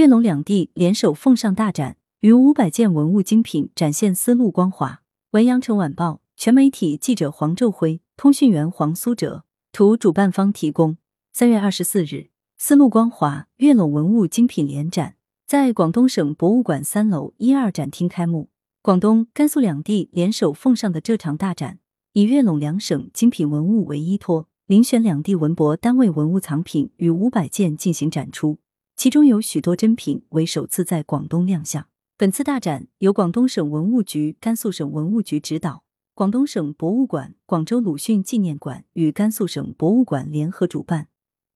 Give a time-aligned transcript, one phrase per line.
[0.00, 5.02] 粤陇两地联手奉上大展，逾五百件文物精品展现丝路光华。
[5.32, 10.96] 文阳城晚报全媒体记者黄昼辉，通讯员黄苏哲，图主办方提供。
[11.34, 15.16] 三月二十四日，丝路光华粤陇文物精品联展
[15.46, 18.48] 在广东省博物馆三楼一二展厅开幕。
[18.80, 21.78] 广东、甘肃两地联手奉上的这场大展，
[22.14, 28.56] 以粤陇两省精品文物为依托，遴选两地文博单位文物藏品与五百件进行展出，
[29.02, 31.86] 其中有许多珍品为首次在广东亮相。
[32.18, 41.08] 本次大展由广东省文物局、甘肃省文物局指导，广东省博物馆、广州鲁迅纪念馆与甘肃省博物馆联合主办，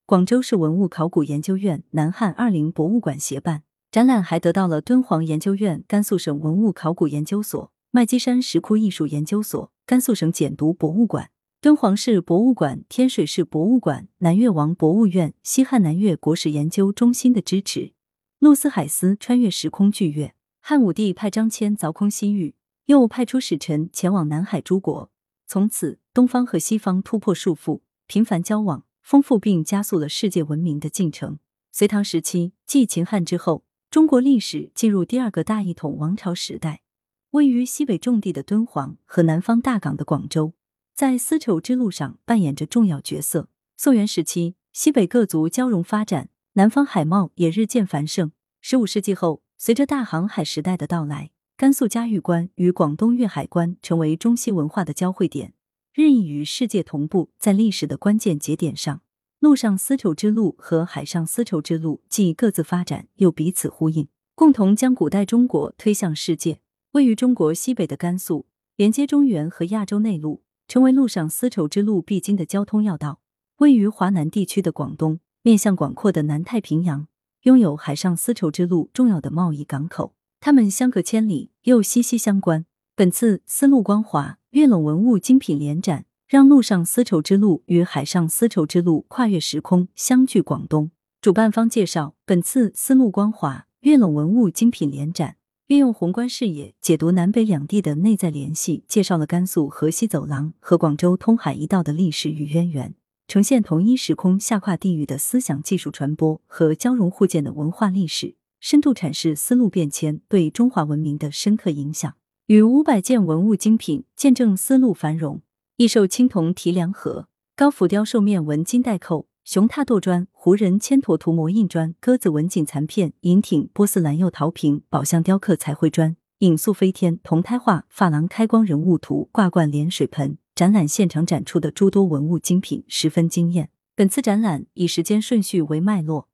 [0.07, 3.65] 广州市文物考古研究院南汉二陵博物馆协办。
[3.91, 11.29] 展览还得到了敦煌研究院、甘肃省文物考古研究所、麦积山石窟艺术研究所、甘肃省简牍博物馆、
[11.65, 17.95] 敦煌市博物馆、天水市博物馆、南越王博物院、西汉南越国史研究中心的支持。
[18.39, 20.35] 陆斯海斯穿越时空巨月。
[20.61, 25.11] 汉武帝派张骞凿空西域，又派出使臣前往南海诸国。
[25.47, 31.39] 从此，东方和西方突破束缚，频繁交往，丰富并加速了世界文明的进程。
[31.73, 36.83] 隋唐时期，继秦汉之后，中国历史进入第二个大一统王朝时代。
[37.31, 40.53] 位于西北重地的敦煌和南方大港的广州，
[40.95, 43.49] 在丝绸之路上扮演着重要角色。
[43.77, 48.31] 宋元时期，西北各族交融发展，南方海贸也日渐繁盛。
[48.61, 55.55] 十五世纪后，随着大航海时代的到来，甘肃嘉峪关与广东粤海关成为中西文化的交汇点，
[55.93, 57.31] 日益与世界同步。
[57.41, 59.03] 在历史的关键节点上，
[59.41, 64.07] 陆上丝绸之路和海上丝绸之路既各自发展，又彼此呼应，
[64.37, 66.61] 共同将古代中国推向世界。
[66.93, 73.21] 位于中国西北的甘肃，连接中原和亚洲内陆，成为陆上丝绸之路必经的交通要道。
[73.59, 77.07] 位于华南地区的广东，面向广阔的南太平洋。
[77.43, 82.65] 拥有海上丝绸之路重要的贸易港口，它们相隔千里又息息相关。
[82.97, 90.91] 本次丝路光华粤陇文物精品联展，让陆上丝绸之路与海上丝绸之路跨越时空相聚广东。
[91.21, 95.37] 主办方介绍，本次丝路光华粤陇文物精品联展，
[95.69, 102.95] 运用宏观视野解读南北两地的内在联系，介绍了甘肃河西走廊和广州通海一道的历史与渊源。
[103.27, 112.15] 呈现同一时空下跨地域的思想技术传播和交融互鉴的文化历史，深度阐释丝路变迁对中华文明的深刻影响。
[112.49, 115.41] 与五百件文物精品见证丝路繁荣，
[115.79, 130.39] 异兽青铜提梁盒、高浮雕兽面纹金带扣、熊踏垛砖、胡人牵驼涂模印砖、鸽子纹锦残片、银挺波斯蓝釉陶瓶、宝相雕刻彩绘砖、影塑飞天铜胎画、珐琅开光人物图、挂冠连水盆。
[130.55, 133.69] 展览现场展出的诸多文物精品十分惊艳。
[133.95, 136.29] 本次展览以时间顺序为脉络，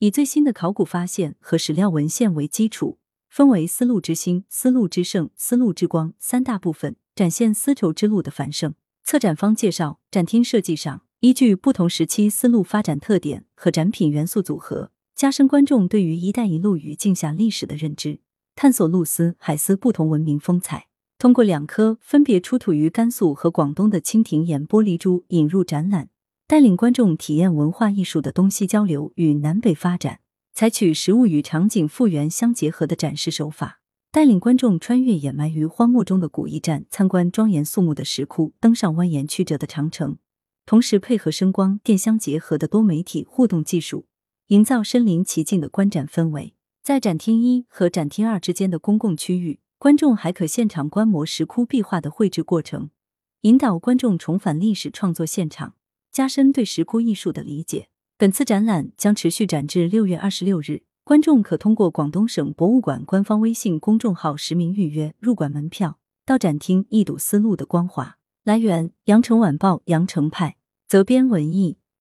[0.00, 8.74] 以最新的考古发现和史料文献为基础，分为丝路之星、丝路之盛、丝路之光三大部分，展现丝绸之路的繁盛。
[9.04, 18.20] 策展方介绍，展厅设计上依据不同时期丝路发展特点和展品元素组合，加深观众对于“一带一路”与镜下历史的认知，
[18.54, 20.88] 探索露丝、海丝不同文明风采。
[21.18, 26.10] 通过两颗分别出土于甘肃和广东的蜻蜓眼玻璃珠引入展览，
[26.46, 30.20] 带领观众体验文化艺术的东西交流与南北发展。
[30.52, 33.80] 采取实物与场景复原相结合的展示手法，
[34.12, 40.18] 带领观众穿越掩埋于荒漠中的古驿站，参观庄严肃穆的石窟，登上蜿蜒曲折的长城。
[40.66, 44.06] 同时配合声光电相结合的多媒体互动技术，
[44.48, 46.54] 营造身临其境的观展氛围。
[46.82, 49.60] 在展厅一和展厅二之间的公共区域。
[49.78, 52.88] 观众还可现场观摩石窟壁画的绘制过程，
[53.42, 55.74] 引导观众重返历史创作现场，
[56.10, 57.88] 加深对石窟艺术的理解。
[58.16, 68.16] 本次展览将持续展至六月二十六日，观众可通过广东省博物馆官方微信公众号实名预约入馆门票，到展厅一睹丝路的光华。
[68.46, 71.78] 来源：羊城晚报羊城派，责编：文艺。